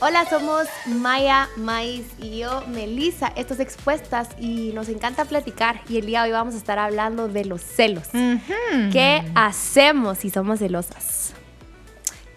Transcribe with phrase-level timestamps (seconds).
[0.00, 6.06] Hola, somos Maya, Mais y yo, Melissa, estos expuestas y nos encanta platicar y el
[6.06, 8.06] día de hoy vamos a estar hablando de los celos.
[8.92, 11.32] ¿Qué hacemos si somos celosas?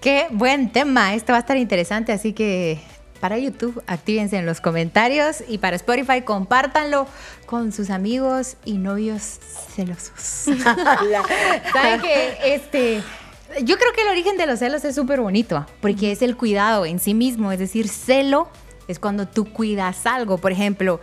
[0.02, 2.80] Qué buen tema, este va a estar interesante, así que
[3.20, 7.06] para YouTube actívense en los comentarios y para Spotify compártanlo
[7.46, 9.40] con sus amigos y novios
[9.76, 10.46] celosos.
[11.74, 13.04] ¿Saben que este
[13.64, 16.86] yo creo que el origen de los celos es súper bonito, porque es el cuidado
[16.86, 18.50] en sí mismo, es decir, celo
[18.88, 20.38] es cuando tú cuidas algo.
[20.38, 21.00] Por ejemplo,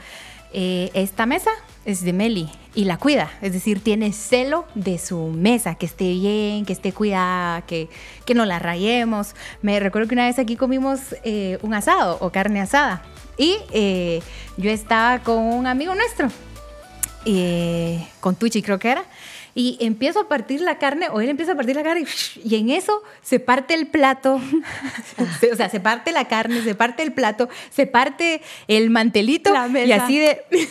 [0.52, 1.51] eh, esta mesa
[1.84, 6.12] es de Meli y la cuida, es decir, tiene celo de su mesa, que esté
[6.12, 7.88] bien, que esté cuidada, que,
[8.24, 9.35] que no la rayemos.
[9.62, 13.02] Me recuerdo que una vez aquí comimos eh, un asado o carne asada
[13.37, 14.23] y eh,
[14.57, 16.29] yo estaba con un amigo nuestro,
[18.21, 19.05] con Tuchi creo que era,
[19.59, 22.05] y empiezo a partir la carne, o él empieza a partir la carne,
[22.45, 24.41] y en eso se parte el plato,
[25.53, 29.52] o sea, se parte la carne, se parte el plato, se parte el mantelito,
[29.85, 30.41] y así de...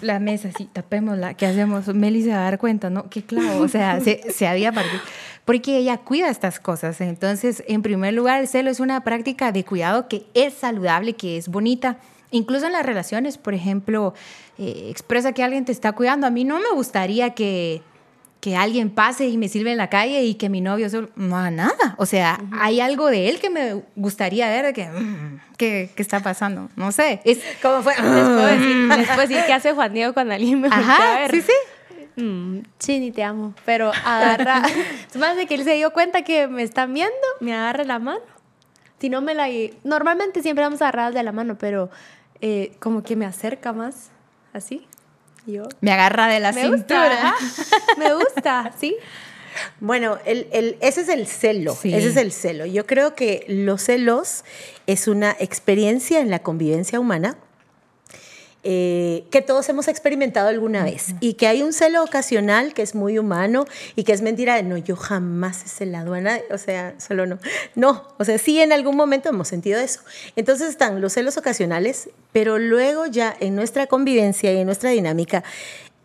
[0.00, 1.88] La mesa, sí, tapémosla, ¿qué hacemos?
[1.88, 3.10] Meli se va a dar cuenta, ¿no?
[3.10, 5.00] Qué clavo, o sea, se, se había partido.
[5.44, 7.00] Porque ella cuida estas cosas.
[7.00, 11.36] Entonces, en primer lugar, el celo es una práctica de cuidado que es saludable, que
[11.36, 11.98] es bonita.
[12.30, 14.14] Incluso en las relaciones, por ejemplo,
[14.56, 16.28] eh, expresa que alguien te está cuidando.
[16.28, 17.82] A mí no me gustaría que
[18.40, 21.50] que alguien pase y me sirve en la calle y que mi novio solo, no,
[21.50, 21.94] nada.
[21.98, 26.20] O sea, hay algo de él que me gustaría ver, que, mm, ¿qué, ¿qué, está
[26.20, 26.68] pasando?
[26.76, 27.20] No sé.
[27.24, 27.94] Es, ¿Cómo fue?
[27.96, 31.30] Después decir, ¿qué hace Juan Diego cuando alguien me Ajá, a ver?
[31.30, 32.22] sí, sí.
[32.22, 34.62] Mm, sí, ni te amo, pero agarra.
[35.10, 37.98] es más de que él se dio cuenta que me están viendo, me agarra la
[37.98, 38.20] mano.
[38.98, 39.48] Si no me la.
[39.84, 41.90] Normalmente siempre vamos agarradas de la mano, pero
[42.40, 44.10] eh, como que me acerca más,
[44.54, 44.86] así.
[45.80, 47.34] Me agarra de la cintura.
[47.98, 48.96] me gusta, ¿sí?
[49.80, 52.66] Bueno, el, ese es el celo, ese es el celo.
[52.66, 54.44] Yo creo que los celos
[54.86, 57.38] es una experiencia en la convivencia humana
[58.68, 62.96] eh, que todos hemos experimentado alguna vez y que hay un celo ocasional que es
[62.96, 66.58] muy humano y que es mentira de no, yo jamás he celado a nadie, o
[66.58, 67.38] sea, solo no.
[67.76, 70.00] No, o sea, sí en algún momento hemos sentido eso.
[70.34, 75.44] Entonces están los celos ocasionales, pero luego ya en nuestra convivencia y en nuestra dinámica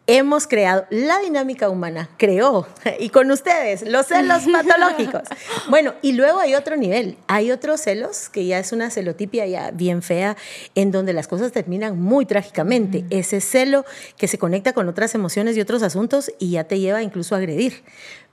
[0.07, 2.67] hemos creado, la dinámica humana creó,
[2.99, 5.23] y con ustedes, los celos patológicos.
[5.69, 9.71] Bueno, y luego hay otro nivel, hay otros celos, que ya es una celotipia ya
[9.71, 10.35] bien fea,
[10.75, 13.05] en donde las cosas terminan muy trágicamente.
[13.09, 13.85] Ese celo
[14.17, 17.37] que se conecta con otras emociones y otros asuntos y ya te lleva incluso a
[17.37, 17.83] agredir.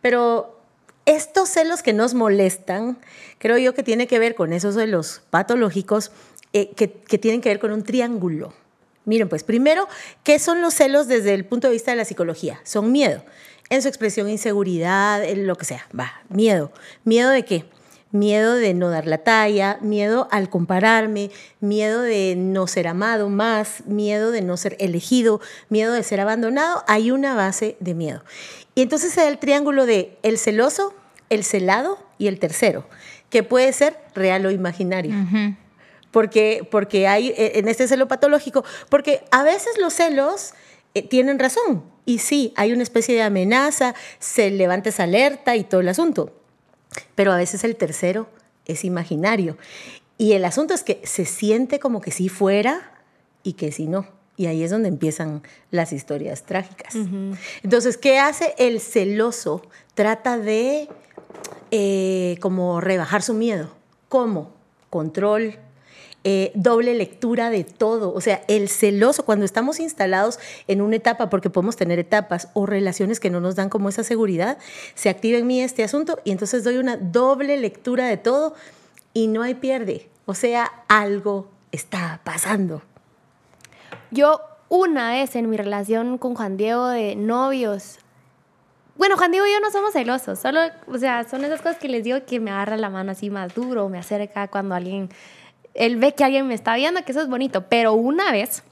[0.01, 0.59] Pero
[1.07, 2.99] estos celos que nos molestan,
[3.39, 6.12] creo yo que tiene que ver con esos celos patológicos
[6.53, 8.53] eh, que tienen que ver con un triángulo.
[9.09, 9.89] Miren, pues primero,
[10.23, 12.61] ¿qué son los celos desde el punto de vista de la psicología?
[12.63, 13.25] Son miedo.
[13.71, 15.87] En su expresión, inseguridad, en lo que sea.
[15.99, 16.73] Va, miedo.
[17.05, 17.65] ¿Miedo de qué?
[18.11, 21.31] Miedo de no dar la talla, miedo al compararme,
[21.61, 25.41] miedo de no ser amado más, miedo de no ser elegido,
[25.71, 26.85] miedo de ser abandonado.
[26.87, 28.23] Hay una base de miedo.
[28.75, 30.95] Y entonces se da el triángulo de el celoso,
[31.31, 32.87] el celado y el tercero,
[33.31, 35.15] que puede ser real o imaginario
[36.11, 40.55] porque, porque hay eh, en este celo patológico, porque a veces los celos
[40.95, 45.65] eh, tienen razón y sí, hay una especie de amenaza, se levanta esa alerta y
[45.65, 46.33] todo el asunto,
[47.15, 48.29] pero a veces el tercero
[48.65, 49.59] es imaginario.
[50.17, 52.93] Y el asunto es que se siente como que sí fuera
[53.43, 54.07] y que sí no.
[54.39, 56.95] Y ahí es donde empiezan las historias trágicas.
[57.63, 59.63] Entonces, ¿qué hace el celoso?
[59.95, 60.89] Trata de
[61.71, 63.71] eh, como rebajar su miedo.
[64.09, 64.53] ¿Cómo?
[64.91, 65.59] Control,
[66.31, 68.12] eh, doble lectura de todo.
[68.12, 72.66] O sea, el celoso, cuando estamos instalados en una etapa, porque podemos tener etapas o
[72.66, 74.59] relaciones que no nos dan como esa seguridad,
[74.94, 78.55] se activa en mí este asunto y entonces doy una doble lectura de todo
[79.15, 80.11] y no hay pierde.
[80.27, 82.83] O sea, algo está pasando.
[84.10, 88.00] Yo una vez en mi relación con Juan Diego de novios,
[88.99, 91.89] bueno, Juan Diego y yo no somos celosos, solo, o sea, son esas cosas que
[91.89, 95.09] les digo que me agarra la mano así más duro, me acerca cuando alguien
[95.78, 97.66] él ve que alguien me está viendo, que eso es bonito.
[97.69, 98.63] Pero una vez,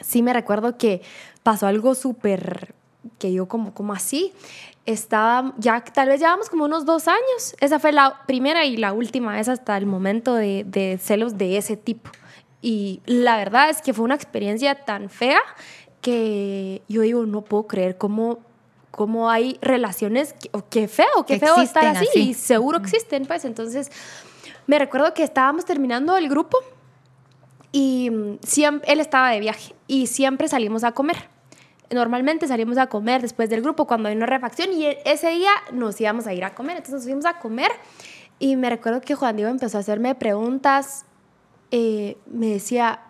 [0.00, 1.00] sí me recuerdo que
[1.42, 2.74] pasó algo súper,
[3.18, 4.32] que yo como, como así,
[4.84, 7.54] estaba, ya tal vez llevamos como unos dos años.
[7.60, 11.56] Esa fue la primera y la última vez hasta el momento de, de celos de
[11.56, 12.10] ese tipo.
[12.60, 15.40] Y la verdad es que fue una experiencia tan fea
[16.00, 18.40] que yo digo, no puedo creer cómo,
[18.90, 20.34] cómo hay relaciones,
[20.68, 22.20] que, feo, qué feo estar así, así.
[22.30, 23.90] Y seguro existen, pues entonces
[24.66, 26.58] me recuerdo que estábamos terminando el grupo
[27.72, 28.10] y
[28.42, 31.16] siempre, él estaba de viaje y siempre salimos a comer.
[31.90, 35.50] Normalmente salimos a comer después del grupo cuando hay una refacción y e, ese día
[35.72, 36.76] nos íbamos a ir a comer.
[36.76, 37.70] Entonces nos fuimos a comer
[38.38, 41.04] Y me recuerdo que Juan Diego empezó a hacerme preguntas.
[41.70, 43.00] eh, me decía,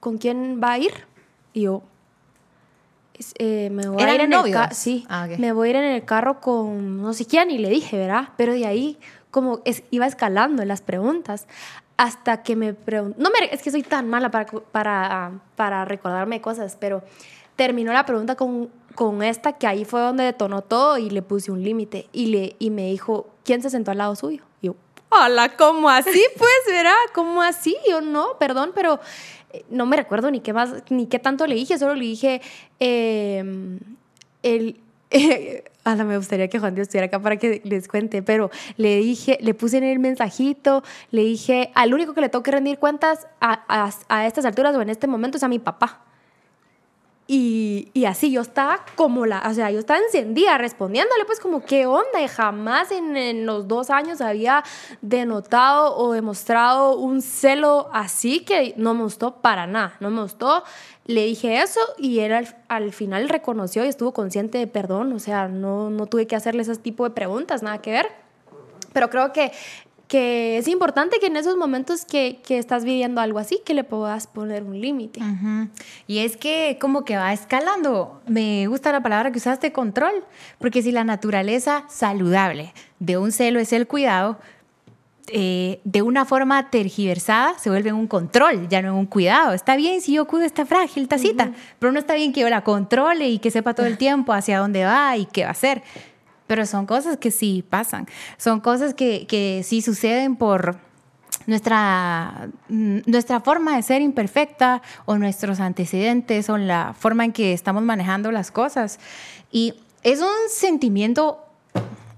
[0.00, 0.92] ¿con quién va a ir?
[1.52, 1.82] Y yo,
[3.38, 4.74] eh, me voy a ¿Eran ir en el carro.
[4.74, 7.68] Sí, Ah, me voy a ir en el carro con no sé quién y le
[7.70, 8.30] dije, ¿verdad?
[8.36, 8.98] Pero de ahí
[9.32, 11.48] como es- iba escalando las preguntas
[11.96, 16.40] hasta que me preguntó, no me, es que soy tan mala para, para, para recordarme
[16.40, 17.02] cosas, pero
[17.56, 21.50] terminó la pregunta con, con esta que ahí fue donde detonó todo y le puse
[21.50, 24.42] un límite y, y me dijo, ¿quién se sentó al lado suyo?
[24.62, 24.74] Yo,
[25.10, 26.10] hola, ¿cómo así?
[26.38, 26.92] Pues, ¿verdad?
[27.14, 27.76] ¿Cómo así?
[27.88, 29.00] Yo no, perdón, pero
[29.52, 32.40] eh, no me recuerdo ni qué más, ni qué tanto le dije, solo le dije,
[32.80, 33.78] eh,
[34.42, 34.80] el...
[35.84, 39.38] Ala, me gustaría que Juan Dios estuviera acá para que les cuente, pero le dije,
[39.40, 43.26] le puse en el mensajito, le dije, al único que le tengo que rendir cuentas
[43.40, 46.00] a, a- a estas alturas o en este momento es a mi papá.
[47.34, 51.64] Y, y así yo estaba como la, o sea, yo estaba encendida respondiéndole pues como
[51.64, 54.62] qué onda y jamás en, en los dos años había
[55.00, 60.62] denotado o demostrado un celo así que no me gustó para nada, no me gustó.
[61.06, 65.18] Le dije eso y él al, al final reconoció y estuvo consciente de perdón, o
[65.18, 68.08] sea, no, no tuve que hacerle ese tipo de preguntas, nada que ver.
[68.92, 69.52] Pero creo que,
[70.12, 73.82] que es importante que en esos momentos que, que estás viviendo algo así, que le
[73.82, 75.20] puedas poner un límite.
[75.20, 75.70] Ujú.
[76.06, 78.20] Y es que como que va escalando.
[78.26, 80.12] Me gusta la palabra que usaste, control,
[80.58, 84.38] porque si la naturaleza saludable de un celo es el cuidado,
[85.28, 89.54] eh, de una forma tergiversada se vuelve un control, ya no un cuidado.
[89.54, 92.64] Está bien si yo cuido esta frágil tacita, pero no está bien que yo la
[92.64, 95.82] controle y que sepa todo el tiempo hacia dónde va y qué va a hacer.
[96.52, 98.06] Pero son cosas que sí pasan,
[98.36, 100.76] son cosas que, que sí suceden por
[101.46, 107.54] nuestra, mm, nuestra forma de ser imperfecta o nuestros antecedentes o la forma en que
[107.54, 109.00] estamos manejando las cosas.
[109.50, 109.72] Y
[110.02, 111.42] es un sentimiento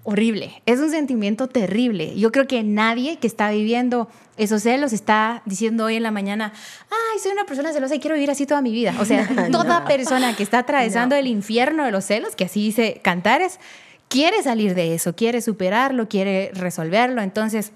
[0.02, 2.18] horrible, es un sentimiento terrible.
[2.18, 6.52] Yo creo que nadie que está viviendo esos celos está diciendo hoy en la mañana,
[6.90, 8.94] ay, soy una persona celosa y quiero vivir así toda mi vida.
[8.98, 13.00] O sea, toda persona que está atravesando el infierno de los celos, que así dice
[13.02, 13.60] Cantares,
[14.08, 17.22] quiere salir de eso, quiere superarlo, quiere resolverlo.
[17.22, 17.72] Entonces,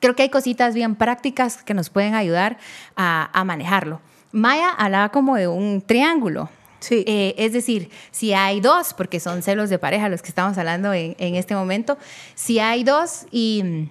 [0.00, 2.58] creo que hay cositas bien prácticas que nos pueden ayudar
[2.96, 4.00] a, a manejarlo.
[4.32, 6.50] Maya hablaba como de un triángulo.
[6.80, 7.04] Sí.
[7.06, 10.92] Eh, es decir, si hay dos, porque son celos de pareja los que estamos hablando
[10.92, 11.98] en, en este momento,
[12.34, 13.88] si hay dos y, mm,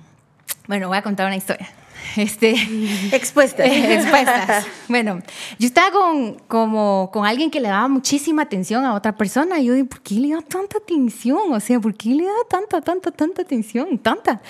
[0.67, 1.69] bueno, voy a contar una historia.
[2.15, 2.51] Este,
[3.11, 3.65] Expuesta.
[3.65, 4.65] expuestas.
[4.87, 5.19] Bueno,
[5.59, 9.59] yo estaba con, como, con alguien que le daba muchísima atención a otra persona.
[9.59, 11.51] Y yo digo, ¿por qué le da tanta atención?
[11.53, 13.97] O sea, ¿por qué le da tanta, tanta, tanta atención?
[13.99, 14.41] Tanta.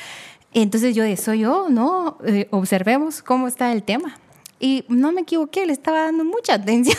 [0.53, 2.17] Entonces yo dije, soy yo, ¿no?
[2.25, 4.17] Eh, observemos cómo está el tema.
[4.59, 6.97] Y no me equivoqué, le estaba dando mucha atención.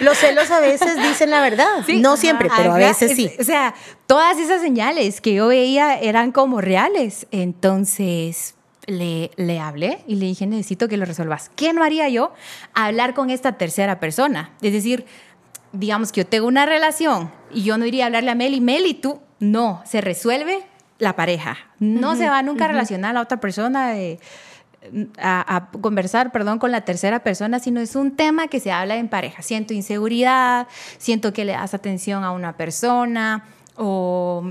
[0.00, 1.66] Los celos a veces dicen la verdad.
[1.84, 2.00] Sí.
[2.00, 3.30] no siempre, pero a veces es- sí.
[3.40, 3.74] O sea,
[4.06, 7.26] todas esas señales que yo veía eran como reales.
[7.32, 8.54] Entonces
[8.86, 11.50] le, le hablé y le dije, necesito que lo resuelvas.
[11.56, 12.32] ¿Qué no haría yo?
[12.74, 14.50] Hablar con esta tercera persona.
[14.62, 15.06] Es decir,
[15.72, 18.94] digamos que yo tengo una relación y yo no iría a hablarle a Meli, Meli,
[18.94, 19.20] tú.
[19.38, 20.60] No, se resuelve
[20.98, 21.58] la pareja.
[21.78, 24.18] No se va nunca a relacionar a la otra persona de
[25.18, 28.96] a, a conversar, perdón, con la tercera persona, sino es un tema que se habla
[28.96, 29.42] en pareja.
[29.42, 33.44] Siento inseguridad, siento que le das atención a una persona
[33.76, 34.44] o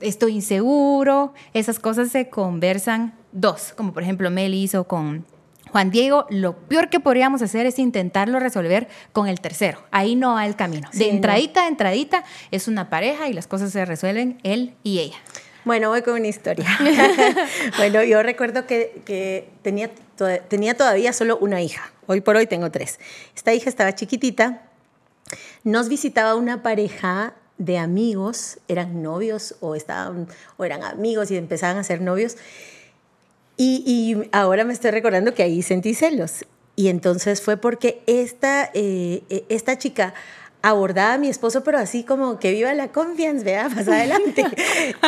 [0.00, 1.34] estoy inseguro.
[1.54, 5.24] Esas cosas se conversan dos, como por ejemplo Meli hizo con
[5.70, 6.26] Juan Diego.
[6.30, 9.82] Lo peor que podríamos hacer es intentarlo resolver con el tercero.
[9.90, 10.88] Ahí no va el camino.
[10.92, 11.14] Sí, de no.
[11.16, 15.16] entradita a entradita es una pareja y las cosas se resuelven él y ella.
[15.64, 16.66] Bueno, voy con una historia.
[17.76, 21.92] bueno, yo recuerdo que, que tenía, to- tenía todavía solo una hija.
[22.06, 22.98] Hoy por hoy tengo tres.
[23.36, 24.62] Esta hija estaba chiquitita.
[25.64, 31.76] Nos visitaba una pareja de amigos, eran novios o, estaban, o eran amigos y empezaban
[31.76, 32.36] a ser novios.
[33.56, 36.44] Y, y ahora me estoy recordando que ahí sentí celos.
[36.76, 40.14] Y entonces fue porque esta, eh, eh, esta chica
[40.62, 44.44] abordaba a mi esposo, pero así como que viva la confianza, vea, más adelante.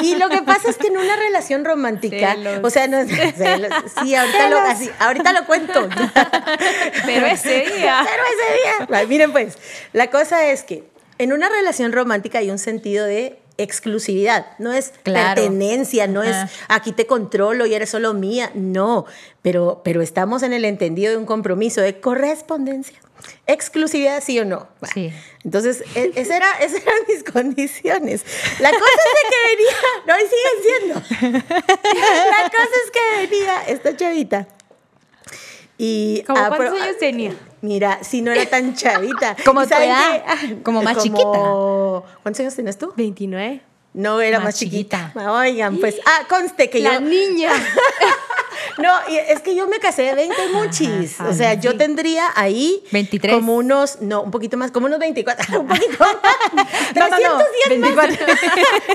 [0.02, 2.60] y lo que pasa es que en una relación romántica, Celos.
[2.62, 5.88] o sea, no, celos, sí, ahorita lo, así, ahorita lo cuento.
[7.06, 8.04] Pero ese día.
[8.04, 9.06] Pero ese día.
[9.06, 9.56] Miren, pues,
[9.92, 10.84] la cosa es que
[11.22, 15.34] en una relación romántica hay un sentido de exclusividad, no es Claro.
[15.42, 16.44] pertenencia, no Ajá.
[16.44, 19.04] es aquí te controlo y eres solo mía, no,
[19.42, 22.98] pero, pero estamos en el entendido de un compromiso de correspondencia.
[23.46, 24.66] Exclusividad, sí o no.
[24.94, 25.12] Sí.
[25.44, 28.24] Entonces, e- esa era, esas eran mis condiciones.
[28.60, 31.40] La cosa es de que venía, no, y siguen siendo.
[32.30, 34.48] La cosa es que venía esta chavita.
[35.76, 37.34] Y ¿Cómo cuántos años tenía?
[37.62, 39.36] Mira, si no era tan chavita.
[39.44, 40.22] Como ¿Y tu edad,
[40.62, 42.92] como más ¿Cuántos años tienes tú?
[42.96, 43.62] 29.
[43.92, 45.12] No era más, chiquita.
[45.16, 46.92] Oigan, pues, ah, conste que yo.
[46.92, 47.50] La niña.
[48.78, 51.20] No, es que yo me casé de 20 muchis.
[51.20, 53.34] o sea, yo tendría ahí 23.
[53.34, 55.60] como unos, no, un poquito más, como unos 24.
[55.60, 56.16] Un poquito más.
[56.94, 58.26] No, no, no, 24.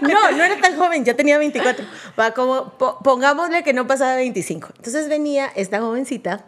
[0.01, 1.85] no, no era tan joven, ya tenía 24.
[2.19, 4.69] Va como, pongámosle que no pasaba de 25.
[4.77, 6.45] Entonces venía esta jovencita.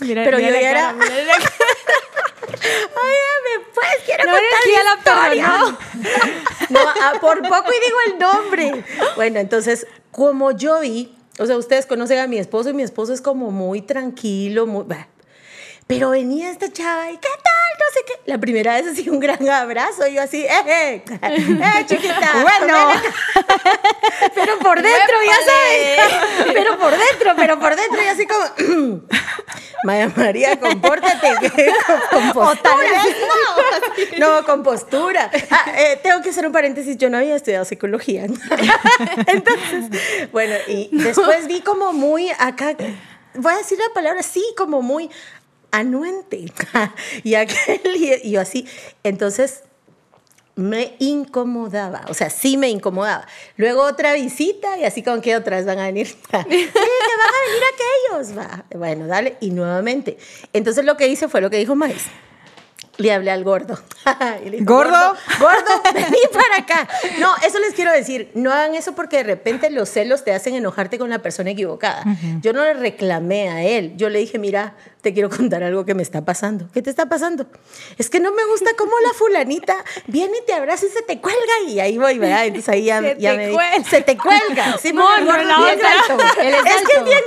[0.00, 0.90] Mira, pero mira yo ya era.
[0.90, 1.08] Óyeme,
[3.74, 5.48] pues, quiero No contar mi historia.
[6.70, 8.84] No, ah, por poco y digo el nombre.
[9.16, 13.12] Bueno, entonces, como yo vi, o sea, ustedes conocen a mi esposo y mi esposo
[13.12, 14.84] es como muy tranquilo, muy...
[15.86, 17.57] Pero venía esta chava y ¿qué tal?
[17.78, 18.12] No sé qué.
[18.26, 20.06] La primera vez así un gran abrazo.
[20.06, 21.04] y Yo así, ¡eh, eh!
[21.22, 22.30] ¡Eh, chiquita!
[22.42, 22.66] Bueno.
[22.66, 23.02] ven acá".
[24.34, 26.24] Pero por dentro, ya sabes.
[26.54, 28.02] Pero por dentro, pero por dentro.
[28.02, 29.00] Y así como,
[29.84, 31.34] Maya María, compórtate.
[31.40, 33.02] que- Con, con postura.
[34.18, 35.30] No, con postura.
[35.50, 36.96] Ah, eh, tengo que hacer un paréntesis.
[36.96, 38.26] Yo no había estudiado psicología.
[39.26, 42.74] Entonces, bueno, y después vi como muy acá,
[43.34, 45.10] voy a decir la palabra sí, como muy
[45.70, 46.52] anuente.
[47.24, 48.66] Y aquel, y, yo así.
[49.02, 49.62] Entonces,
[50.54, 53.26] me incomodaba, o sea, sí me incomodaba.
[53.56, 56.08] Luego otra visita y así como que otras van a venir.
[56.16, 58.38] Sí, que van a venir aquellos.
[58.38, 58.64] Va.
[58.76, 59.36] Bueno, dale.
[59.40, 60.18] Y nuevamente.
[60.52, 62.06] Entonces lo que hice fue lo que dijo Mais.
[62.98, 63.78] Le hablé al gordo.
[64.42, 65.14] Y le dije, ¿Gordo?
[65.38, 66.88] Gordo, vení para acá.
[67.18, 68.30] No, eso les quiero decir.
[68.34, 72.04] No hagan eso porque de repente los celos te hacen enojarte con la persona equivocada.
[72.40, 73.94] Yo no le reclamé a él.
[73.96, 76.68] Yo le dije, mira, te quiero contar algo que me está pasando.
[76.72, 77.46] ¿Qué te está pasando?
[77.98, 79.74] Es que no me gusta cómo la fulanita
[80.06, 81.38] viene y te abraza y se te cuelga.
[81.68, 82.46] Y ahí voy, ¿verdad?
[82.46, 83.90] Entonces ahí ya, Se ya te me cuelga.
[83.90, 84.76] Se te cuelga.
[84.82, 85.90] Sí, porque el gordo la bien otra.
[85.92, 86.40] alto.
[86.40, 87.20] Él es es que es bien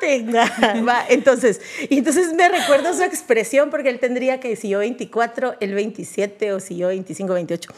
[0.00, 1.12] grandote.
[1.12, 5.09] Entonces, y entonces me recuerdo su expresión porque él tendría que, si yo 24,
[5.60, 7.72] él 27 o si yo 25, 28.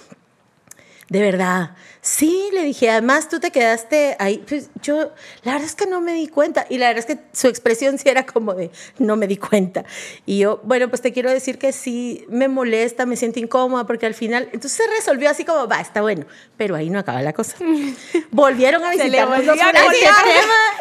[1.13, 1.73] De verdad.
[2.01, 4.43] Sí, le dije, además tú te quedaste ahí.
[4.49, 5.13] Pues yo,
[5.43, 6.65] la verdad es que no me di cuenta.
[6.71, 9.85] Y la verdad es que su expresión sí era como de, no me di cuenta.
[10.25, 14.07] Y yo, bueno, pues te quiero decir que sí me molesta, me siento incómoda, porque
[14.07, 16.25] al final, entonces se resolvió así como, va, está bueno.
[16.57, 17.59] Pero ahí no acaba la cosa.
[18.31, 19.95] Volvieron a visitarnos los fulanos.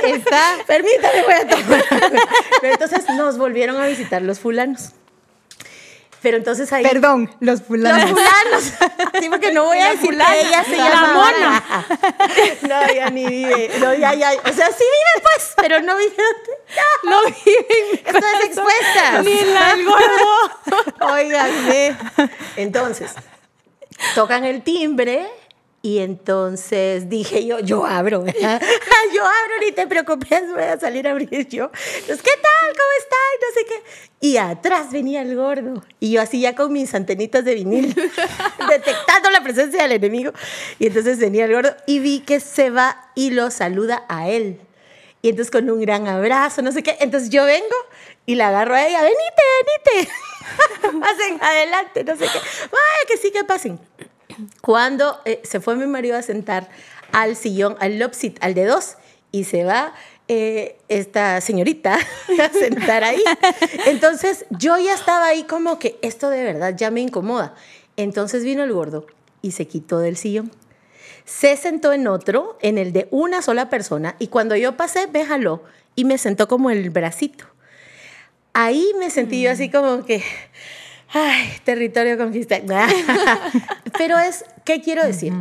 [0.06, 0.58] está.
[0.66, 1.86] Permítame, voy a tomar.
[2.62, 4.94] Pero entonces nos volvieron a visitar los fulanos.
[6.22, 6.84] Pero entonces ahí.
[6.84, 8.10] Perdón, los Los fulanos.
[8.12, 8.64] fulanos.
[9.20, 11.14] Sí, porque no voy a decir fulana, que ella se la llama.
[11.14, 11.64] mona.
[12.62, 13.72] No, ya ni vive.
[13.80, 14.32] No, ya, ya.
[14.34, 16.14] O sea, sí vive, pues, pero no vive.
[17.04, 19.22] No, No vive mi Estoy expuesta.
[19.24, 20.94] Ni en la del gordo.
[21.14, 21.98] Óiganme.
[22.56, 23.12] Entonces,
[24.16, 25.28] tocan el timbre
[25.84, 28.62] y entonces dije yo, yo abro, ¿verdad?
[29.16, 31.72] yo abro, ni te preocupes, voy a salir a abrir yo.
[31.96, 32.70] Entonces, ¿qué tal?
[32.70, 33.16] ¿Cómo está?
[33.34, 34.28] Y no sé qué.
[34.28, 35.84] Y atrás venía el gordo.
[36.00, 37.96] Y yo así ya con mis antenitas de vinil,
[38.70, 40.34] detectando la presencia del enemigo.
[40.78, 44.62] Y entonces venía el gordo y vi que se va y lo saluda a él.
[45.24, 46.98] Y entonces con un gran abrazo, no sé qué.
[47.00, 47.76] Entonces yo vengo
[48.28, 49.42] y la agarro a ella, venite,
[49.96, 50.12] venite.
[51.00, 52.40] pasen adelante, no sé qué.
[52.72, 53.80] Vaya, que sí, que pasen.
[54.62, 56.70] Cuando eh, se fue mi marido a sentar
[57.12, 58.98] al sillón, al love seat, al de dos,
[59.32, 59.94] y se va
[60.28, 61.96] eh, esta señorita
[62.42, 63.24] a sentar ahí.
[63.86, 67.56] Entonces yo ya estaba ahí como que esto de verdad ya me incomoda.
[67.98, 69.06] Entonces vino el gordo
[69.42, 70.52] y se quitó del sillón
[71.26, 75.26] se sentó en otro, en el de una sola persona, y cuando yo pasé, me
[75.26, 75.64] jaló
[75.96, 77.46] y me sentó como el bracito.
[78.54, 80.24] Ahí me sentí yo así como que,
[81.14, 82.64] ay, territorio conquistado.
[83.98, 85.34] Pero es, ¿qué quiero decir?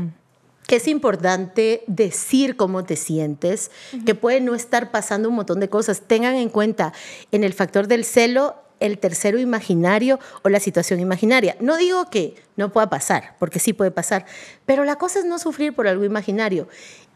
[0.66, 3.70] Que es importante decir cómo te sientes,
[4.06, 6.02] que puede no estar pasando un montón de cosas.
[6.02, 6.92] Tengan en cuenta
[7.32, 11.56] en el factor del celo el tercero imaginario o la situación imaginaria.
[11.60, 14.24] No digo que no pueda pasar, porque sí puede pasar,
[14.66, 16.66] pero la cosa es no sufrir por algo imaginario.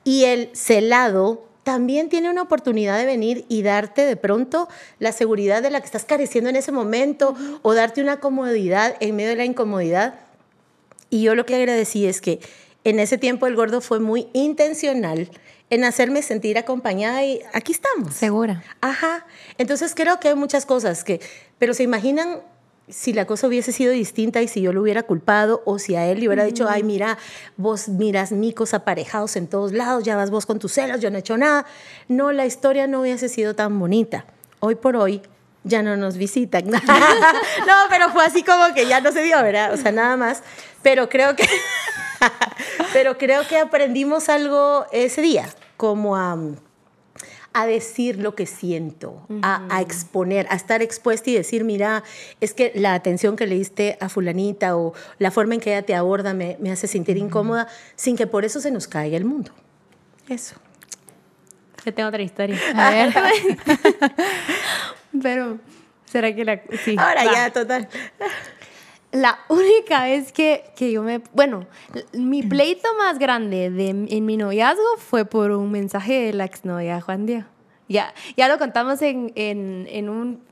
[0.04, 4.68] Y el celado también tiene una oportunidad de venir y darte de pronto
[4.98, 9.16] la seguridad de la que estás careciendo en ese momento o darte una comodidad en
[9.16, 10.20] medio de la incomodidad.
[11.10, 12.40] Y yo lo que agradecí es que
[12.84, 15.30] en ese tiempo el gordo fue muy intencional
[15.70, 18.14] en hacerme sentir acompañada y aquí estamos.
[18.14, 18.62] Segura.
[18.80, 19.26] Ajá.
[19.58, 21.20] Entonces creo que hay muchas cosas que,
[21.58, 22.42] pero se imaginan
[22.88, 26.06] si la cosa hubiese sido distinta y si yo lo hubiera culpado o si a
[26.06, 27.18] él le hubiera dicho, ay, mira,
[27.56, 31.16] vos miras micos aparejados en todos lados, ya vas vos con tus celos, yo no
[31.16, 31.64] he hecho nada.
[32.08, 34.26] No, la historia no hubiese sido tan bonita.
[34.60, 35.22] Hoy por hoy
[35.64, 36.66] ya no nos visitan.
[36.70, 36.80] no,
[37.88, 39.72] pero fue así como que ya no se dio, ¿verdad?
[39.72, 40.42] O sea, nada más.
[40.82, 41.48] Pero creo que,
[42.92, 45.48] pero creo que aprendimos algo ese día,
[45.78, 46.36] como a,
[47.54, 52.02] a decir lo que siento, a, exponer, a estar expuesta y decir, mira,
[52.40, 55.86] es que la atención que le diste a fulanita o la forma en que ella
[55.86, 59.52] te aborda me, hace sentir incómoda, sin que por eso se nos caiga el mundo.
[60.28, 60.56] Eso.
[61.84, 62.58] Yo tengo otra historia.
[62.74, 63.14] A ver.
[65.22, 65.58] Pero,
[66.06, 66.60] ¿será que la...?
[66.84, 67.88] Sí, Ahora ya, total.
[69.14, 71.20] La única vez que, que, yo me...
[71.32, 71.68] Bueno,
[72.14, 77.00] mi pleito más grande de, en mi noviazgo fue por un mensaje de la exnovia
[77.00, 77.46] Juan Diego.
[77.88, 80.42] Ya, ya lo contamos en, en, en un...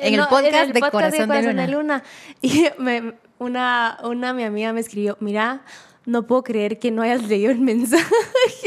[0.00, 2.02] En, el podcast, de, Corazón de Luna.
[2.40, 5.60] Y me, una, una mi amiga me escribió, mira,
[6.06, 8.14] no puedo creer que no hayas leído el mensaje.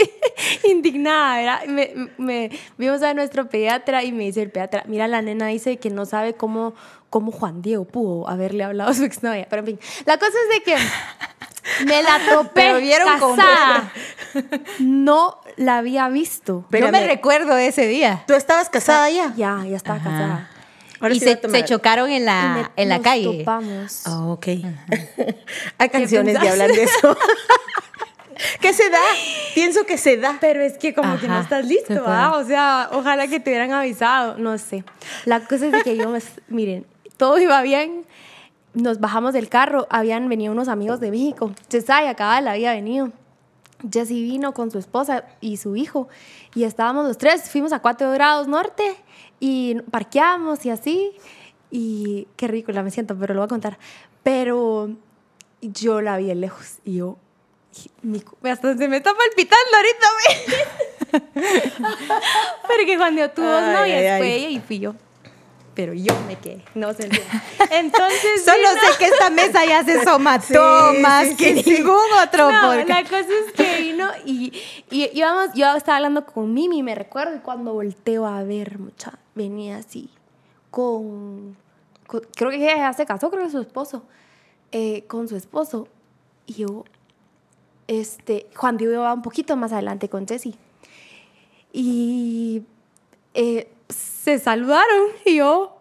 [0.70, 1.66] Indignada, ¿verdad?
[1.66, 5.78] Me, me, vimos a nuestro pediatra y me dice el pediatra, mira, la nena dice
[5.78, 6.76] que no sabe cómo,
[7.12, 9.46] cómo Juan Diego pudo haberle hablado a su exnovia.
[9.48, 13.94] Pero en fin, la cosa es de que me la topé vieron casada.
[14.80, 16.66] No la había visto.
[16.72, 18.24] Pero Yo me, recuerdo ese día.
[18.26, 19.32] ¿Tú estabas casada ya?
[19.38, 20.50] Ya, ya estaba casada
[21.10, 23.40] y se, chocaron en la, en la nos calle.
[23.40, 24.04] Topamos.
[24.08, 24.48] Oh, ok.
[25.78, 27.18] Hay canciones que hablan de eso.
[28.60, 29.00] ¿Qué se da?
[29.54, 30.38] Pienso que se da.
[30.40, 32.38] Pero es que como que no estás listo, ¿ah?
[32.38, 34.38] O sea, ojalá que te hubieran avisado.
[34.38, 34.84] No sé.
[35.26, 36.14] La cosa es de que yo,
[36.48, 36.86] miren,
[37.22, 38.08] todo iba bien.
[38.74, 39.86] Nos bajamos del carro.
[39.92, 41.52] Habían venido unos amigos de México.
[41.70, 43.12] Cesay acaba la había venido.
[43.92, 46.08] Jesse vino con su esposa y su hijo.
[46.56, 47.48] Y estábamos los tres.
[47.48, 48.96] Fuimos a 4 grados norte
[49.40, 51.12] y parqueamos y así.
[51.70, 53.78] Y qué ridícula me siento, pero lo voy a contar.
[54.24, 54.90] Pero
[55.62, 57.18] yo la vi de lejos y yo,
[58.42, 60.08] hasta se me está palpitando ahorita.
[62.68, 64.96] pero que cuando tuvo dos novias fue ella y fui yo
[65.82, 67.10] pero yo me quedé, no sé.
[67.72, 68.46] Entonces.
[68.46, 72.52] Solo sé que esta mesa ya se somató más que ningún otro.
[72.52, 74.54] No, la cosa es que vino y,
[74.92, 79.78] y yo estaba hablando con Mimi, me recuerdo, y cuando volteo a ver, mucha, venía
[79.78, 80.12] así,
[80.70, 81.58] con,
[82.06, 84.04] creo que ella ya se casó, creo que su esposo,
[84.72, 85.88] eh, con su esposo.
[86.46, 86.86] Y yo,
[87.88, 90.54] este, Juan Diego iba un poquito más adelante con Jessie.
[91.74, 92.62] Y.
[93.34, 93.68] Eh,
[94.24, 95.78] se saludaron y yo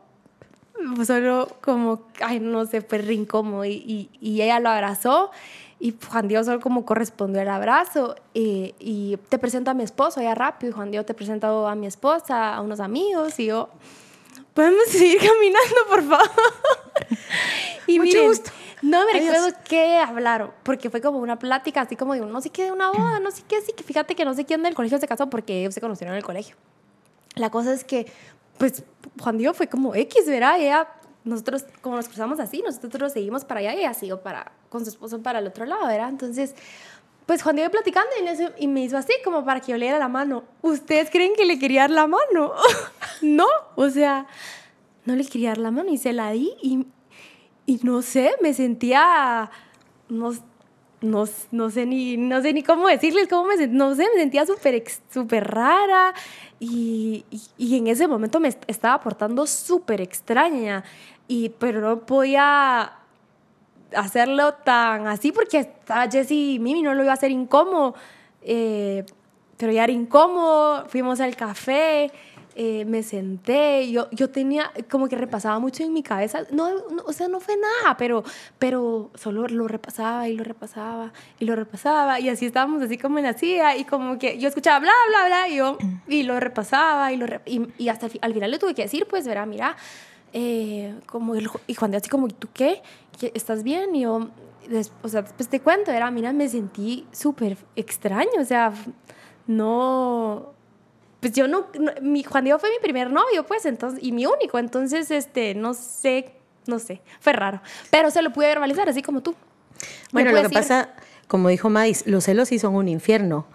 [1.04, 5.30] solo como, ay, no sé, fue re incómodo y, y, ella lo abrazó
[5.78, 10.22] y Juan Diego solo como correspondió el abrazo y, y te presento a mi esposo
[10.22, 13.68] ya rápido y Juan Diego te presento a mi esposa, a unos amigos y yo,
[14.54, 16.30] podemos seguir caminando por favor.
[17.86, 18.50] y Mucho gusto.
[18.80, 22.48] No me recuerdo qué hablaron, porque fue como una plática así como de no sé
[22.48, 24.74] qué de una boda, no sé qué, así que fíjate que no sé quién del
[24.74, 26.56] colegio se casó porque ellos se conocieron en el colegio.
[27.40, 28.06] La cosa es que,
[28.58, 28.84] pues,
[29.18, 30.60] Juan Diego fue como X, ¿verdad?
[30.60, 30.88] Ella,
[31.24, 34.90] nosotros, como nos cruzamos así, nosotros seguimos para allá y ella siguió para, con su
[34.90, 36.10] esposo para el otro lado, ¿verdad?
[36.10, 36.54] Entonces,
[37.24, 38.10] pues Juan Diego platicando
[38.58, 40.44] y, me hizo así, como para que yo le diera la mano.
[40.60, 42.52] ¿Ustedes creen que le quería dar la mano?
[43.22, 44.26] no, o sea,
[45.06, 46.86] no le quería dar la mano y se la di y,
[47.64, 49.50] y no sé, me sentía,
[50.10, 50.34] no,
[51.00, 54.44] no, no, sé ni, no sé ni cómo decirles, cómo me, no sé, me sentía
[54.46, 54.82] súper
[55.12, 56.12] super rara
[56.58, 57.24] y,
[57.56, 60.84] y, en ese momento me estaba portando súper extraña,
[61.26, 62.92] y, pero no podía
[63.96, 67.94] hacerlo tan así porque estaba Jessie y Mimi, no lo iba a hacer incómodo,
[68.42, 69.04] eh,
[69.56, 72.10] pero ya era incómodo, fuimos al café
[72.56, 76.68] eh, me senté, yo, yo tenía, como que repasaba mucho en mi cabeza, no,
[77.06, 78.24] o sea, no fue nada, pero,
[78.58, 83.18] pero solo lo repasaba y lo repasaba y lo repasaba y así estábamos así como
[83.18, 86.40] en la silla y como que yo escuchaba bla, bla, bla y yo y lo
[86.40, 89.76] repasaba y, lo y, hasta al final le tuve que decir, pues, verá, mira,
[90.32, 92.82] eh, como el, y Juan de así como, ¿y tú qué?
[93.34, 93.94] ¿Estás bien?
[93.94, 94.28] Y yo,
[95.02, 98.72] o sea, después te cuento, era, mira, me sentí súper extraño, o sea,
[99.46, 100.59] no
[101.20, 101.66] pues yo no,
[102.00, 105.74] mi Juan Diego fue mi primer novio, pues, entonces, y mi único, entonces, este, no
[105.74, 106.32] sé,
[106.66, 109.34] no sé, fue raro, pero se lo pude verbalizar, así como tú.
[110.12, 110.90] Bueno, lo que pasa,
[111.28, 113.46] como dijo Mais, los celos sí son un infierno,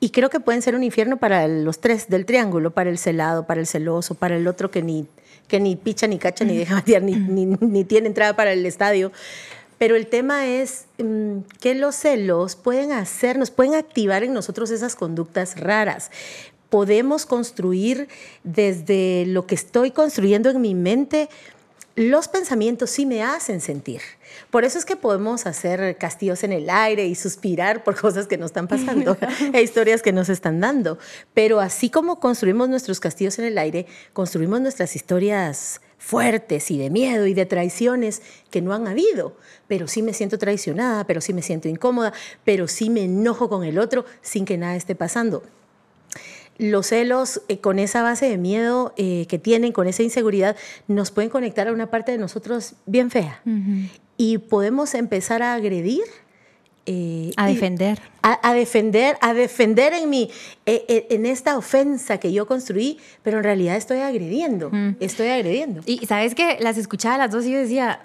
[0.00, 3.46] y creo que pueden ser un infierno para los tres del triángulo, para el celado,
[3.46, 5.06] para el celoso, para el otro que ni,
[5.46, 9.12] que ni picha, ni cacha, ni deja ni, ni, ni tiene entrada para el estadio.
[9.78, 14.96] Pero el tema es mm, que los celos pueden hacernos, pueden activar en nosotros esas
[14.96, 16.10] conductas raras
[16.72, 18.08] podemos construir
[18.44, 21.28] desde lo que estoy construyendo en mi mente,
[21.96, 24.00] los pensamientos sí me hacen sentir.
[24.50, 28.38] Por eso es que podemos hacer castillos en el aire y suspirar por cosas que
[28.38, 29.18] nos están pasando
[29.52, 30.96] e historias que nos están dando.
[31.34, 36.88] Pero así como construimos nuestros castillos en el aire, construimos nuestras historias fuertes y de
[36.88, 39.36] miedo y de traiciones que no han habido.
[39.68, 43.62] Pero sí me siento traicionada, pero sí me siento incómoda, pero sí me enojo con
[43.62, 45.42] el otro sin que nada esté pasando.
[46.58, 50.56] Los celos eh, con esa base de miedo eh, que tienen, con esa inseguridad,
[50.88, 53.42] nos pueden conectar a una parte de nosotros bien fea.
[54.16, 56.02] Y podemos empezar a agredir.
[56.84, 58.00] Eh, a defender.
[58.22, 60.30] A, defender, a defender en mi,
[60.66, 65.82] en esta ofensa que yo construí, pero en realidad estoy agrediendo, estoy agrediendo.
[65.86, 68.00] Y sabes que las escuchaba las dos y yo decía,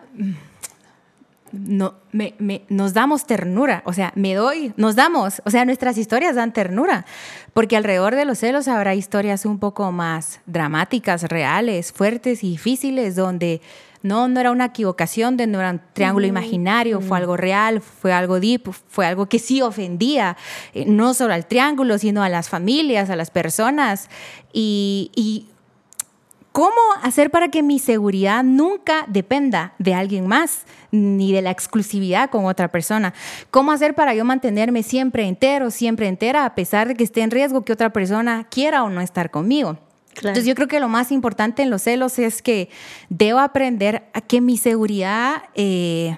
[1.51, 2.33] no, me,
[2.69, 7.05] nos damos ternura, o sea, me doy, nos damos, o sea, nuestras historias dan ternura,
[7.53, 13.15] porque alrededor de los celos habrá historias un poco más dramáticas, reales, fuertes y difíciles,
[13.15, 13.61] donde
[14.03, 18.13] no, no era una equivocación, de no era un triángulo imaginario, fue algo real, fue
[18.13, 20.37] algo deep, fue algo que sí ofendía,
[20.73, 24.09] eh, no solo al triángulo, sino a las familias, a las personas,
[24.53, 25.47] y, y
[26.57, 26.71] ¿Cómo
[27.03, 32.45] hacer para que mi seguridad nunca dependa de alguien más, ni de la exclusividad con
[32.45, 33.13] otra persona?
[33.51, 37.29] ¿Cómo hacer para yo mantenerme siempre entero, siempre entera, a pesar de que esté en
[37.29, 39.77] riesgo que otra persona quiera o no estar conmigo?
[40.15, 42.69] Entonces yo creo que lo más importante en los celos es que
[43.09, 46.17] debo aprender a que mi seguridad eh,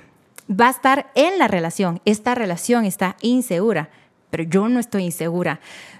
[0.49, 1.99] va a estar en la relación.
[2.05, 3.89] Esta relación está insegura,
[4.29, 5.59] pero yo no estoy insegura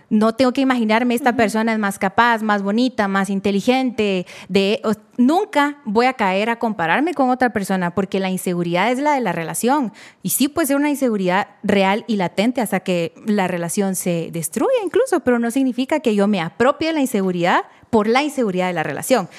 [0.09, 4.25] no tengo que imaginarme esta persona es más capaz, más bonita, más inteligente.
[4.47, 4.81] De,
[5.17, 9.21] nunca voy a caer a compararme con otra persona porque la inseguridad es la de
[9.21, 9.93] la relación.
[10.23, 14.83] Y sí puede ser una inseguridad real y latente hasta que la relación se destruya
[14.83, 18.73] incluso, pero no significa que yo me apropie de la inseguridad por la inseguridad de
[18.73, 19.29] la relación.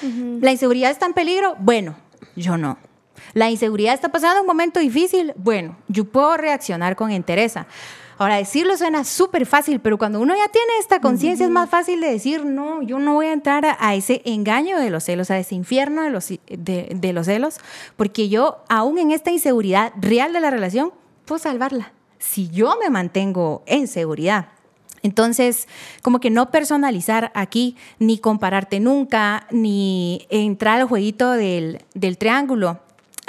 [0.41, 1.55] ¿La inseguridad está en peligro?
[1.59, 1.95] Bueno,
[2.35, 2.77] yo no.
[3.33, 5.33] La inseguridad está pasando un momento difícil.
[5.35, 7.67] Bueno, yo puedo reaccionar con entereza.
[8.21, 12.01] Ahora, decirlo suena súper fácil, pero cuando uno ya tiene esta conciencia es más fácil
[12.01, 15.39] de decir, no, yo no voy a entrar a, ese engaño de los celos, a
[15.39, 17.57] ese infierno de los, de, los celos,
[17.97, 20.91] porque yo, aún en esta inseguridad real de la relación,
[21.25, 21.93] puedo salvarla.
[22.19, 24.49] Si yo me mantengo en seguridad.
[25.01, 25.67] Entonces,
[26.03, 32.81] como que no personalizar aquí, ni compararte nunca, ni entrar al jueguito del, del triángulo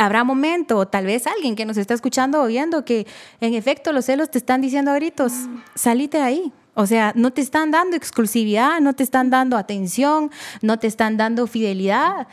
[0.05, 3.07] habrá momento, tal vez alguien que nos está escuchando o viendo, que
[3.41, 5.33] en efecto los celos te están diciendo a gritos,
[5.75, 6.53] salite de ahí.
[6.75, 10.31] O sea, no te están dando exclusividad, no te están dando atención,
[10.62, 12.27] no te están dando fidelidad.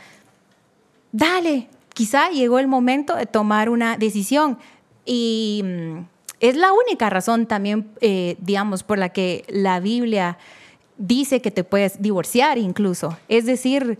[1.12, 4.58] Dale, quizá llegó el momento de tomar una decisión.
[5.04, 5.98] Y mm,
[6.40, 10.38] es la única razón también, eh, digamos, por la que la Biblia
[10.96, 13.18] dice que te puedes divorciar incluso.
[13.28, 13.98] Es decir,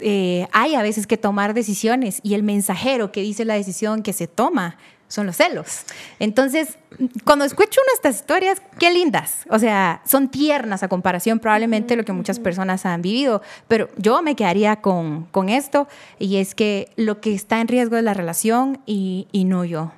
[0.00, 4.12] eh, hay a veces que tomar decisiones y el mensajero que dice la decisión que
[4.12, 4.76] se toma
[5.08, 5.82] son los celos.
[6.18, 6.76] Entonces,
[7.24, 9.44] cuando escucho una de estas historias, qué lindas.
[9.48, 13.88] O sea, son tiernas a comparación probablemente de lo que muchas personas han vivido, pero
[13.96, 15.86] yo me quedaría con, con esto
[16.18, 19.92] y es que lo que está en riesgo es la relación y, y no yo.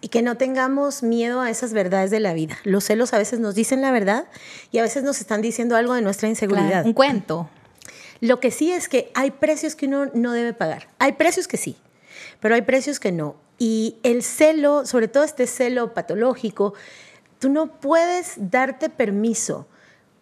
[0.00, 2.56] Y que no tengamos miedo a esas verdades de la vida.
[2.64, 4.24] Los celos a veces nos dicen la verdad
[4.72, 6.84] y a veces nos están diciendo algo de nuestra inseguridad.
[6.84, 7.48] un cuento.
[8.22, 10.86] Lo que sí es que hay precios que uno no debe pagar.
[11.00, 11.74] Hay precios que sí,
[12.38, 13.34] pero hay precios que no.
[13.58, 16.72] Y el celo, sobre todo este celo patológico,
[17.40, 19.66] tú no puedes darte permiso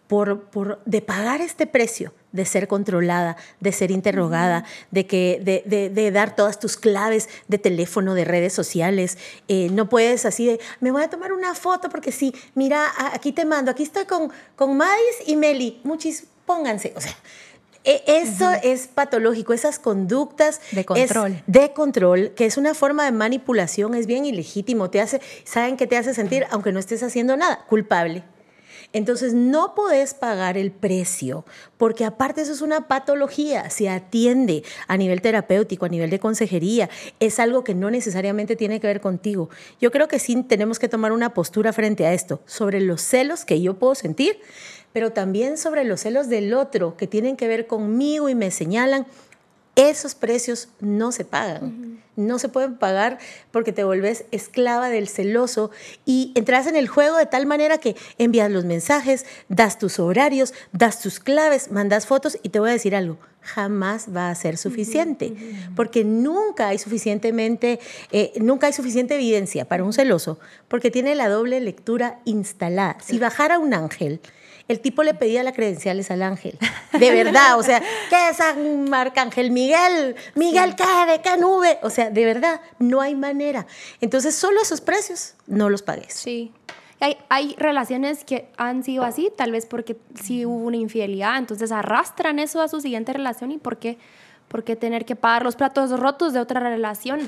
[0.07, 6.11] por, por, de pagar este precio, de ser controlada, de ser interrogada, de, que, de,
[6.11, 9.19] dar todas tus claves de teléfono, de redes sociales.
[9.47, 13.31] Eh, no puedes así de, me voy a tomar una foto porque sí, mira, aquí
[13.31, 16.93] te mando, aquí estoy con, con Madis y Meli, muchis, pónganse.
[16.95, 17.15] O sea,
[17.83, 21.43] e, eso es patológico, esas conductas de control.
[21.47, 25.87] de control, que es una forma de manipulación, es bien ilegítimo, te hace, saben que
[25.87, 28.23] te hace sentir, aunque no estés haciendo nada, culpable.
[28.93, 31.45] Entonces no podés pagar el precio,
[31.77, 36.89] porque aparte eso es una patología, se atiende a nivel terapéutico, a nivel de consejería,
[37.19, 39.49] es algo que no necesariamente tiene que ver contigo.
[39.79, 43.45] Yo creo que sí tenemos que tomar una postura frente a esto, sobre los celos
[43.45, 44.41] que yo puedo sentir
[44.93, 49.05] pero también sobre los celos del otro que tienen que ver conmigo y me señalan,
[49.75, 52.01] esos precios no se pagan.
[52.17, 53.19] No se pueden pagar
[53.51, 55.71] porque te volvés esclava del celoso
[56.05, 60.53] y entras en el juego de tal manera que envías los mensajes, das tus horarios,
[60.73, 64.57] das tus claves, mandas fotos y te voy a decir algo, jamás va a ser
[64.57, 65.33] suficiente
[65.75, 67.79] porque nunca hay suficientemente,
[68.11, 72.97] eh, nunca hay suficiente evidencia para un celoso porque tiene la doble lectura instalada.
[73.01, 74.19] Si bajara un ángel,
[74.71, 76.57] el tipo le pedía las credenciales al ángel.
[76.97, 80.15] De verdad, o sea, ¿qué es San Arcángel Miguel?
[80.35, 81.11] Miguel, ¿qué?
[81.11, 81.77] ¿De qué nube?
[81.83, 83.67] O sea, de verdad, no hay manera.
[83.99, 86.13] Entonces, solo esos precios no los pagues.
[86.13, 86.51] Sí.
[86.99, 91.71] Hay, hay, relaciones que han sido así, tal vez porque sí hubo una infidelidad, entonces
[91.71, 93.97] arrastran eso a su siguiente relación y por qué,
[94.47, 97.27] por qué tener que pagar los platos rotos de otra relación.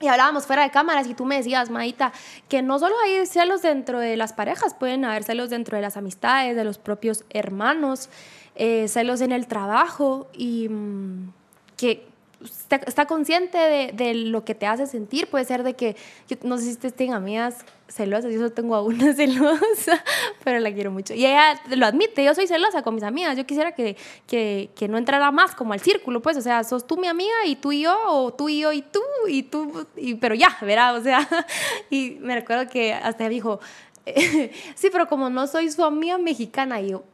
[0.00, 2.12] Y hablábamos fuera de cámaras y tú me decías, Maita,
[2.48, 5.96] que no solo hay celos dentro de las parejas, pueden haber celos dentro de las
[5.96, 8.10] amistades, de los propios hermanos,
[8.54, 11.32] eh, celos en el trabajo y mm,
[11.76, 12.06] que
[12.40, 15.28] está, consciente de, lo que te hace sentir.
[15.28, 15.96] Puede ser de que,
[16.42, 20.04] no sé si ustedes tengan amigas celosas, yo solo tengo a una celosa,
[20.44, 21.14] pero la quiero mucho.
[21.14, 23.36] Y ella lo admite, yo soy celosa con mis amigas.
[23.36, 23.96] Yo quisiera que,
[24.26, 27.46] que, que no entrara más como al círculo, pues, o sea, sos tú mi amiga
[27.46, 30.56] y tú y yo, o tú y yo y tú, y tú, y, pero ya,
[30.62, 31.26] verá, o sea.
[31.90, 33.60] Y me recuerdo que hasta dijo,
[34.74, 37.04] sí, pero como no soy su amiga mexicana, y yo,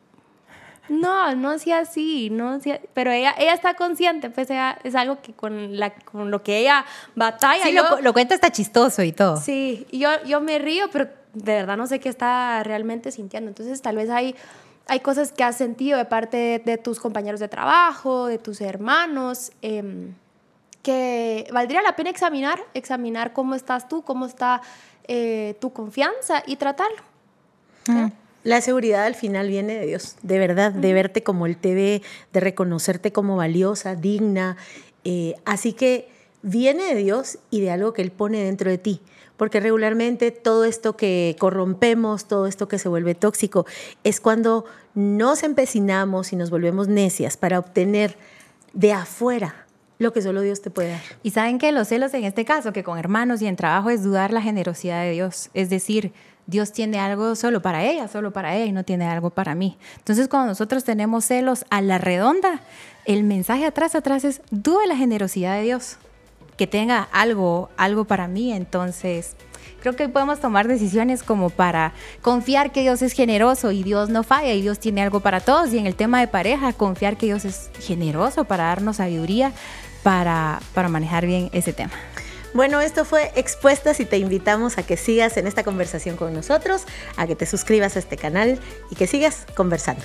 [0.89, 2.59] no, no hacía así, no
[2.93, 6.85] pero ella, ella está consciente, pues es algo que con, la, con lo que ella
[7.15, 7.63] batalla.
[7.63, 9.37] Sí, lo, lo, cuenta está chistoso y todo.
[9.37, 13.49] Sí, y yo, yo me río, pero de verdad no sé qué está realmente sintiendo.
[13.49, 14.35] Entonces tal vez hay,
[14.89, 19.53] hay cosas que has sentido de parte de, tus compañeros de trabajo, de tus hermanos,
[19.63, 20.15] em,
[20.83, 24.63] que valdría la pena examinar, examinar cómo estás tú, cómo está
[25.07, 27.03] eh, tu confianza y tratarlo.
[27.87, 28.09] Mm.
[28.45, 32.03] La seguridad al final viene de Dios, de verdad, de verte como Él te ve,
[32.33, 34.57] de reconocerte como valiosa, digna.
[35.05, 36.09] Eh, así que
[36.43, 39.01] viene de Dios y de algo que Él pone dentro de ti.
[39.37, 43.65] Porque regularmente todo esto que corrompemos, todo esto que se vuelve tóxico,
[44.05, 48.17] es cuando nos empecinamos y nos volvemos necias para obtener
[48.73, 49.67] de afuera
[49.99, 51.01] lo que solo Dios te puede dar.
[51.23, 54.03] Y saben que los celos en este caso, que con hermanos y en trabajo, es
[54.03, 55.51] dudar la generosidad de Dios.
[55.55, 56.13] Es decir,
[56.47, 59.79] Dios tiene algo solo para ella, solo para ella y no tiene algo para mí.
[59.99, 62.61] Entonces, cuando nosotros tenemos celos a la redonda,
[63.05, 65.97] el mensaje atrás, atrás es, dude la generosidad de Dios,
[66.57, 68.53] que tenga algo, algo para mí.
[68.53, 69.35] Entonces,
[69.81, 74.23] creo que podemos tomar decisiones como para confiar que Dios es generoso y Dios no
[74.23, 75.73] falla y Dios tiene algo para todos.
[75.73, 79.53] Y en el tema de pareja, confiar que Dios es generoso para darnos sabiduría
[80.03, 81.93] para, para manejar bien ese tema.
[82.55, 86.83] Bueno, esto fue Expuestas y te invitamos a que sigas en esta conversación con nosotros,
[87.17, 88.59] a que te suscribas a este canal
[88.91, 90.03] y que sigas conversando.